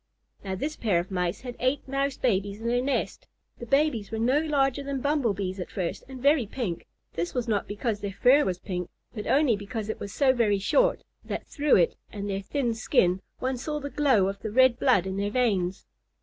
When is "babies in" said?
2.17-2.65